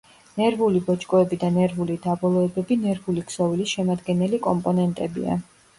[0.39, 5.41] ნერვული ბოჭკოები და ნერვული დაბოლოებები ნერვული ქსოვილის შემადგენელი კომპონენტებია.